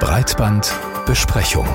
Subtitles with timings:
[0.00, 1.66] Breitbandbesprechung.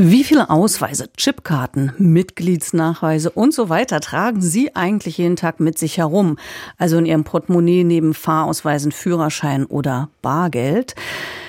[0.00, 5.98] Wie viele Ausweise, Chipkarten, Mitgliedsnachweise und so weiter tragen Sie eigentlich jeden Tag mit sich
[5.98, 6.38] herum?
[6.76, 10.94] Also in Ihrem Portemonnaie neben Fahrausweisen, Führerschein oder Bargeld?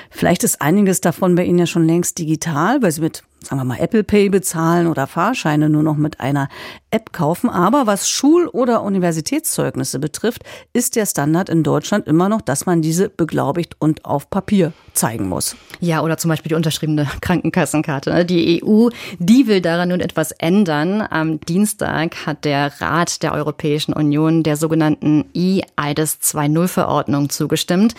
[0.10, 3.66] Vielleicht ist einiges davon bei Ihnen ja schon längst digital, weil Sie mit sagen wir
[3.66, 6.50] mal, Apple Pay bezahlen oder Fahrscheine nur noch mit einer
[6.92, 7.50] App kaufen.
[7.50, 10.44] Aber was Schul- oder Universitätszeugnisse betrifft,
[10.74, 15.30] ist der Standard in Deutschland immer noch, dass man diese beglaubigt und auf Papier zeigen
[15.30, 15.56] muss.
[15.80, 18.14] Ja, oder zum Beispiel die unterschriebene Krankenkassenkarte.
[18.14, 18.26] Ne?
[18.26, 18.90] Die EU,
[19.20, 21.02] die will daran nun etwas ändern.
[21.02, 27.96] Am Dienstag hat der Rat der Europäischen Union der sogenannten E-IDES 2.0 Verordnung zugestimmt.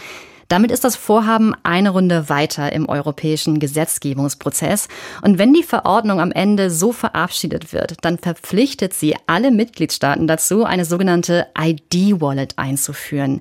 [0.50, 4.88] Damit ist das Vorhaben eine Runde weiter im europäischen Gesetzgebungsprozess.
[5.22, 10.64] Und wenn die Verordnung am Ende so verabschiedet wird, dann verpflichtet sie alle Mitgliedstaaten dazu,
[10.64, 13.38] eine sogenannte ID-Wallet einzuführen.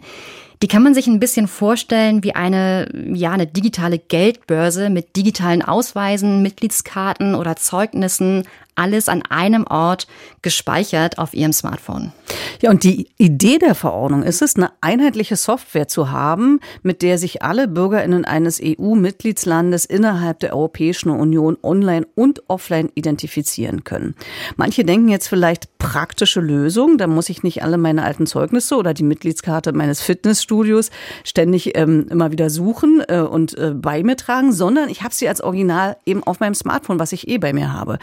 [0.62, 5.64] Die kann man sich ein bisschen vorstellen wie eine, ja, eine digitale Geldbörse mit digitalen
[5.64, 8.44] Ausweisen, Mitgliedskarten oder Zeugnissen,
[8.76, 10.06] alles an einem Ort
[10.44, 12.14] gespeichert auf Ihrem Smartphone.
[12.62, 17.18] Ja, und die Idee der Verordnung ist es, eine einheitliche Software zu haben, mit der
[17.18, 24.14] sich alle Bürgerinnen eines EU-Mitgliedslandes innerhalb der Europäischen Union online und offline identifizieren können.
[24.58, 28.94] Manche denken jetzt vielleicht praktische Lösung, da muss ich nicht alle meine alten Zeugnisse oder
[28.94, 30.92] die Mitgliedskarte meines Fitnessstudios
[31.24, 35.30] ständig ähm, immer wieder suchen äh, und äh, bei mir tragen, sondern ich habe sie
[35.30, 38.00] als Original eben auf meinem Smartphone, was ich eh bei mir habe.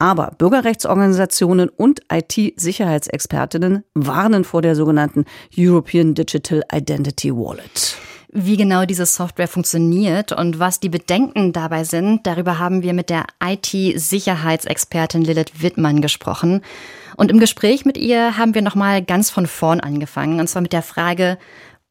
[0.00, 7.96] Aber Bürgerrechtsorganisationen und IT-Sicherheitsexpertinnen warnen vor der sogenannten European Digital Identity Wallet.
[8.32, 13.10] Wie genau diese Software funktioniert und was die Bedenken dabei sind, darüber haben wir mit
[13.10, 16.62] der IT-Sicherheitsexpertin Lilith Wittmann gesprochen.
[17.18, 20.72] Und im Gespräch mit ihr haben wir nochmal ganz von vorn angefangen, und zwar mit
[20.72, 21.36] der Frage,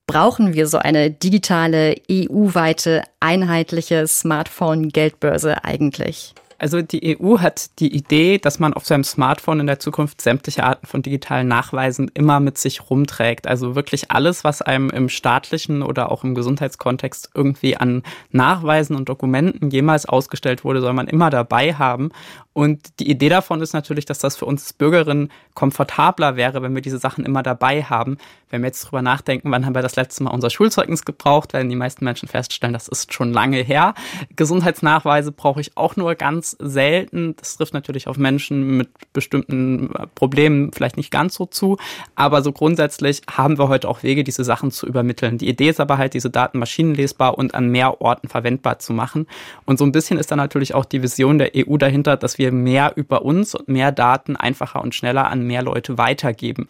[0.07, 6.33] brauchen wir so eine digitale, EU-weite, einheitliche Smartphone-Geldbörse eigentlich?
[6.59, 10.63] Also die EU hat die Idee, dass man auf seinem Smartphone in der Zukunft sämtliche
[10.63, 13.47] Arten von digitalen Nachweisen immer mit sich rumträgt.
[13.47, 19.07] Also wirklich alles, was einem im staatlichen oder auch im Gesundheitskontext irgendwie an Nachweisen und
[19.07, 22.11] Dokumenten jemals ausgestellt wurde, soll man immer dabei haben.
[22.51, 26.81] Und die Idee davon ist natürlich, dass das für uns Bürgerinnen komfortabler wäre, wenn wir
[26.81, 28.17] diese Sachen immer dabei haben.
[28.49, 31.69] Wenn wir jetzt drüber nachdenken, wann haben wir das letzte Mal unser Schulzeugnis gebraucht, werden
[31.69, 33.93] die meisten Menschen feststellen, das ist schon lange her.
[34.35, 37.35] Gesundheitsnachweise brauche ich auch nur ganz selten.
[37.37, 41.77] Das trifft natürlich auf Menschen mit bestimmten Problemen vielleicht nicht ganz so zu.
[42.15, 45.37] Aber so grundsätzlich haben wir heute auch Wege, diese Sachen zu übermitteln.
[45.37, 49.27] Die Idee ist aber halt, diese Daten maschinenlesbar und an mehr Orten verwendbar zu machen.
[49.65, 52.51] Und so ein bisschen ist dann natürlich auch die Vision der EU dahinter, dass wir
[52.51, 56.67] mehr über uns und mehr Daten einfacher und schneller an mehr Leute weitergeben.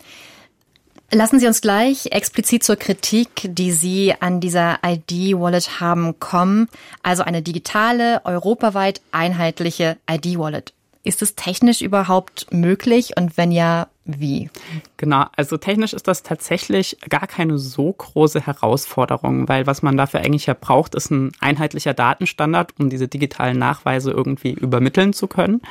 [1.11, 6.69] Lassen Sie uns gleich explizit zur Kritik, die Sie an dieser ID-Wallet haben, kommen.
[7.01, 10.73] Also eine digitale, europaweit einheitliche ID-Wallet.
[11.03, 14.49] Ist es technisch überhaupt möglich und wenn ja, wie?
[14.97, 20.19] Genau, also technisch ist das tatsächlich gar keine so große Herausforderung, weil was man dafür
[20.19, 25.61] eigentlich ja braucht, ist ein einheitlicher Datenstandard, um diese digitalen Nachweise irgendwie übermitteln zu können.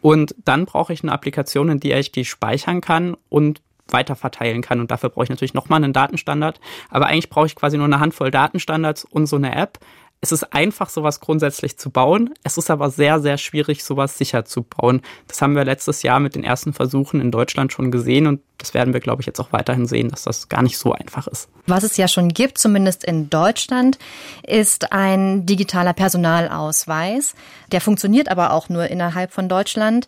[0.00, 3.60] Und dann brauche ich eine Applikation, in der ich die speichern kann und
[3.92, 4.80] weiterverteilen kann.
[4.80, 6.60] Und dafür brauche ich natürlich nochmal einen Datenstandard.
[6.88, 9.78] Aber eigentlich brauche ich quasi nur eine Handvoll Datenstandards und so eine App,
[10.22, 12.34] es ist einfach, sowas grundsätzlich zu bauen.
[12.44, 15.00] Es ist aber sehr, sehr schwierig, sowas sicher zu bauen.
[15.28, 18.74] Das haben wir letztes Jahr mit den ersten Versuchen in Deutschland schon gesehen und das
[18.74, 21.48] werden wir, glaube ich, jetzt auch weiterhin sehen, dass das gar nicht so einfach ist.
[21.66, 23.98] Was es ja schon gibt, zumindest in Deutschland,
[24.46, 27.34] ist ein digitaler Personalausweis.
[27.72, 30.06] Der funktioniert aber auch nur innerhalb von Deutschland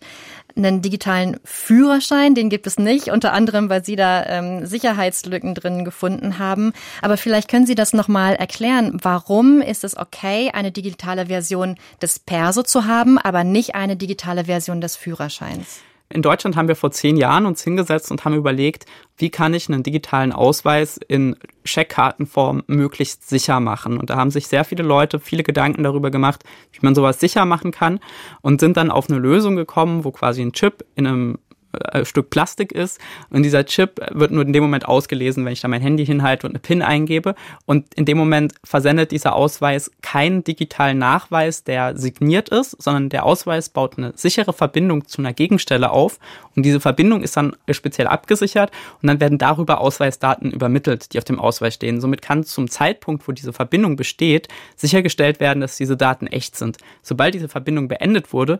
[0.55, 5.85] einen digitalen Führerschein, den gibt es nicht, unter anderem, weil Sie da ähm, Sicherheitslücken drin
[5.85, 6.73] gefunden haben.
[7.01, 8.97] Aber vielleicht können Sie das nochmal erklären.
[9.01, 14.45] Warum ist es okay, eine digitale Version des Perso zu haben, aber nicht eine digitale
[14.45, 15.81] Version des Führerscheins?
[16.13, 18.85] In Deutschland haben wir vor zehn Jahren uns hingesetzt und haben überlegt,
[19.17, 21.35] wie kann ich einen digitalen Ausweis in
[21.65, 23.97] Scheckkartenform möglichst sicher machen.
[23.97, 27.45] Und da haben sich sehr viele Leute viele Gedanken darüber gemacht, wie man sowas sicher
[27.45, 27.99] machen kann
[28.41, 31.39] und sind dann auf eine Lösung gekommen, wo quasi ein Chip in einem
[31.73, 32.99] äh, Stück Plastik ist
[33.29, 36.47] und dieser Chip wird nur in dem Moment ausgelesen, wenn ich da mein Handy hinhalte
[36.47, 37.35] und eine PIN eingebe
[37.65, 43.25] und in dem Moment versendet dieser Ausweis keinen digitalen Nachweis, der signiert ist, sondern der
[43.25, 46.19] Ausweis baut eine sichere Verbindung zu einer Gegenstelle auf
[46.55, 48.71] und diese Verbindung ist dann speziell abgesichert
[49.01, 51.99] und dann werden darüber Ausweisdaten übermittelt, die auf dem Ausweis stehen.
[51.99, 56.77] Somit kann zum Zeitpunkt, wo diese Verbindung besteht, sichergestellt werden, dass diese Daten echt sind.
[57.01, 58.59] Sobald diese Verbindung beendet wurde,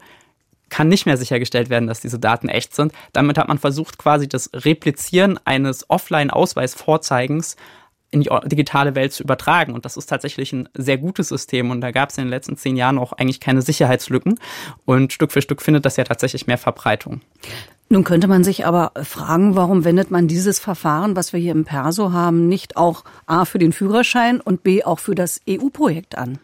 [0.74, 2.94] kann nicht mehr sichergestellt werden, dass diese Daten echt sind.
[3.12, 7.58] Damit hat man versucht, quasi das Replizieren eines Offline-Ausweisvorzeigens
[8.10, 9.74] in die digitale Welt zu übertragen.
[9.74, 11.70] Und das ist tatsächlich ein sehr gutes System.
[11.70, 14.40] Und da gab es in den letzten zehn Jahren auch eigentlich keine Sicherheitslücken.
[14.86, 17.22] Und Stück für Stück findet das ja tatsächlich mehr Verbreitung.
[17.90, 21.66] Nun könnte man sich aber fragen, warum wendet man dieses Verfahren, was wir hier im
[21.66, 26.40] Perso haben, nicht auch A für den Führerschein und B auch für das EU-Projekt an?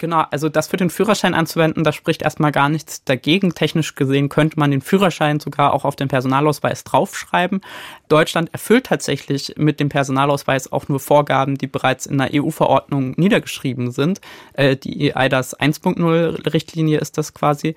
[0.00, 3.54] Genau, also das für den Führerschein anzuwenden, da spricht erstmal gar nichts dagegen.
[3.54, 7.60] Technisch gesehen könnte man den Führerschein sogar auch auf den Personalausweis draufschreiben.
[8.08, 13.90] Deutschland erfüllt tatsächlich mit dem Personalausweis auch nur Vorgaben, die bereits in der EU-Verordnung niedergeschrieben
[13.90, 14.22] sind.
[14.54, 17.74] Äh, die EIDAS 1.0-Richtlinie ist das quasi.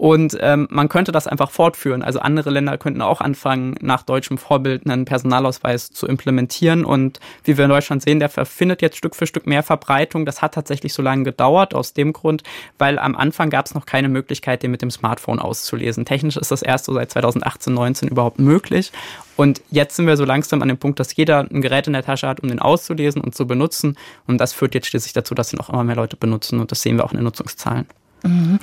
[0.00, 2.02] Und ähm, man könnte das einfach fortführen.
[2.02, 6.86] Also andere Länder könnten auch anfangen, nach deutschem Vorbild einen Personalausweis zu implementieren.
[6.86, 10.24] Und wie wir in Deutschland sehen, der findet jetzt Stück für Stück mehr Verbreitung.
[10.24, 12.44] Das hat tatsächlich so lange gedauert, aus dem Grund,
[12.78, 16.06] weil am Anfang gab es noch keine Möglichkeit, den mit dem Smartphone auszulesen.
[16.06, 18.92] Technisch ist das erst so seit 2018, 19 überhaupt möglich.
[19.36, 22.04] Und jetzt sind wir so langsam an dem Punkt, dass jeder ein Gerät in der
[22.04, 23.98] Tasche hat, um den auszulesen und zu benutzen.
[24.26, 26.58] Und das führt jetzt schließlich dazu, dass ihn auch immer mehr Leute benutzen.
[26.58, 27.86] Und das sehen wir auch in den Nutzungszahlen.
[28.22, 28.58] Mhm.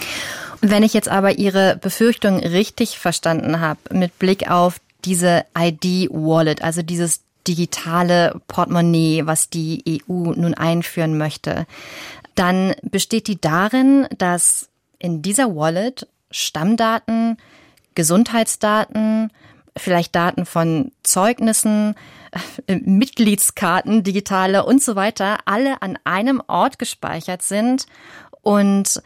[0.61, 6.81] Wenn ich jetzt aber Ihre Befürchtung richtig verstanden habe, mit Blick auf diese ID-Wallet, also
[6.81, 11.65] dieses digitale Portemonnaie, was die EU nun einführen möchte,
[12.35, 14.69] dann besteht die darin, dass
[14.99, 17.37] in dieser Wallet Stammdaten,
[17.95, 19.31] Gesundheitsdaten,
[19.75, 21.95] vielleicht Daten von Zeugnissen,
[22.67, 27.85] äh, Mitgliedskarten, digitale und so weiter, alle an einem Ort gespeichert sind
[28.41, 29.01] und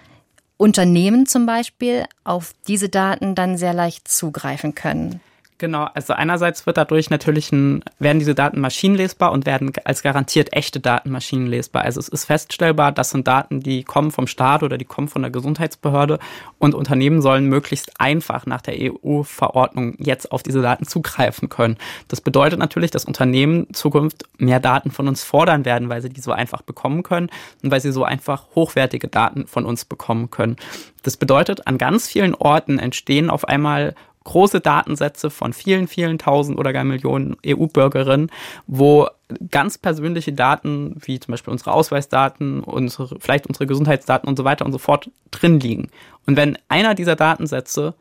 [0.61, 5.19] Unternehmen zum Beispiel auf diese Daten dann sehr leicht zugreifen können.
[5.61, 10.53] Genau, also einerseits wird dadurch natürlich ein, werden diese Daten maschinenlesbar und werden als garantiert
[10.53, 11.83] echte Daten maschinenlesbar.
[11.83, 15.21] Also es ist feststellbar, das sind Daten, die kommen vom Staat oder die kommen von
[15.21, 16.17] der Gesundheitsbehörde
[16.57, 21.77] und Unternehmen sollen möglichst einfach nach der EU-Verordnung jetzt auf diese Daten zugreifen können.
[22.07, 26.21] Das bedeutet natürlich, dass Unternehmen Zukunft mehr Daten von uns fordern werden, weil sie die
[26.21, 27.29] so einfach bekommen können
[27.61, 30.55] und weil sie so einfach hochwertige Daten von uns bekommen können.
[31.03, 33.93] Das bedeutet, an ganz vielen Orten entstehen auf einmal
[34.23, 38.29] große Datensätze von vielen, vielen tausend oder gar Millionen EU-Bürgerinnen,
[38.67, 39.07] wo
[39.49, 44.65] ganz persönliche Daten, wie zum Beispiel unsere Ausweisdaten, unsere, vielleicht unsere Gesundheitsdaten und so weiter
[44.65, 45.89] und so fort drin liegen.
[46.27, 47.95] Und wenn einer dieser Datensätze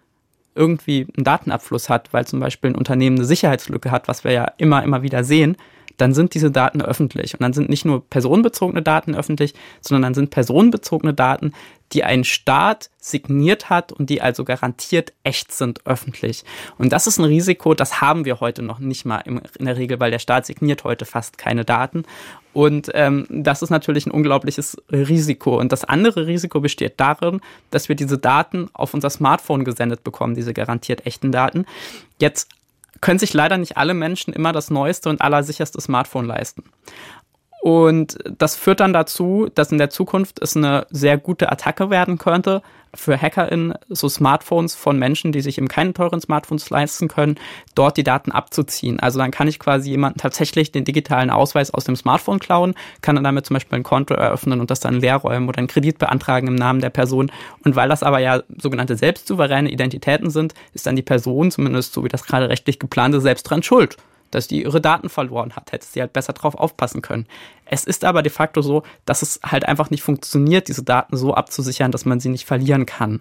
[0.54, 4.52] irgendwie einen Datenabfluss hat, weil zum Beispiel ein Unternehmen eine Sicherheitslücke hat, was wir ja
[4.58, 5.56] immer, immer wieder sehen,
[6.00, 7.34] dann sind diese Daten öffentlich.
[7.34, 11.52] Und dann sind nicht nur personenbezogene Daten öffentlich, sondern dann sind personenbezogene Daten,
[11.92, 16.44] die ein Staat signiert hat und die also garantiert echt sind öffentlich.
[16.78, 19.98] Und das ist ein Risiko, das haben wir heute noch nicht mal in der Regel,
[19.98, 22.04] weil der Staat signiert heute fast keine Daten.
[22.52, 25.58] Und ähm, das ist natürlich ein unglaubliches Risiko.
[25.58, 30.34] Und das andere Risiko besteht darin, dass wir diese Daten auf unser Smartphone gesendet bekommen,
[30.34, 31.66] diese garantiert echten Daten.
[32.20, 32.48] Jetzt
[33.00, 36.64] können sich leider nicht alle Menschen immer das neueste und allersicherste Smartphone leisten.
[37.60, 42.16] Und das führt dann dazu, dass in der Zukunft es eine sehr gute Attacke werden
[42.16, 42.62] könnte,
[42.94, 47.38] für HackerInnen so Smartphones von Menschen, die sich eben keine teuren Smartphones leisten können,
[47.74, 48.98] dort die Daten abzuziehen.
[48.98, 53.14] Also dann kann ich quasi jemanden tatsächlich den digitalen Ausweis aus dem Smartphone klauen, kann
[53.14, 55.98] dann damit zum Beispiel ein Konto eröffnen und das dann leer räumen oder einen Kredit
[55.98, 57.30] beantragen im Namen der Person.
[57.64, 62.04] Und weil das aber ja sogenannte selbstsouveräne Identitäten sind, ist dann die Person, zumindest so
[62.04, 63.96] wie das gerade rechtlich geplante, selbst dran schuld
[64.30, 67.26] dass die ihre Daten verloren hat, hätte sie halt besser drauf aufpassen können.
[67.64, 71.34] Es ist aber de facto so, dass es halt einfach nicht funktioniert, diese Daten so
[71.34, 73.20] abzusichern, dass man sie nicht verlieren kann.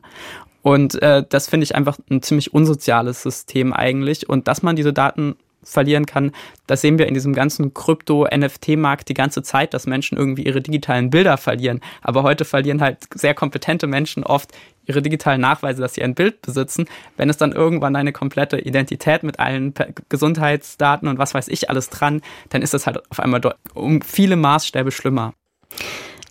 [0.61, 4.27] Und äh, das finde ich einfach ein ziemlich unsoziales System eigentlich.
[4.27, 6.31] Und dass man diese Daten verlieren kann.
[6.67, 11.09] Das sehen wir in diesem ganzen Krypto-NFT-Markt die ganze Zeit, dass Menschen irgendwie ihre digitalen
[11.09, 11.81] Bilder verlieren.
[12.01, 14.51] Aber heute verlieren halt sehr kompetente Menschen oft
[14.85, 16.85] ihre digitalen Nachweise, dass sie ein Bild besitzen.
[17.15, 19.73] Wenn es dann irgendwann eine komplette Identität mit allen
[20.09, 23.41] Gesundheitsdaten und was weiß ich alles dran, dann ist das halt auf einmal
[23.73, 25.33] um viele Maßstäbe schlimmer.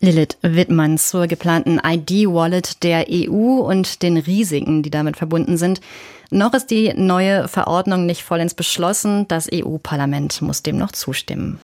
[0.01, 5.81] Lilith Wittmann zur geplanten ID-Wallet der EU und den Risiken, die damit verbunden sind.
[6.31, 9.27] Noch ist die neue Verordnung nicht vollends beschlossen.
[9.29, 11.61] Das EU-Parlament muss dem noch zustimmen.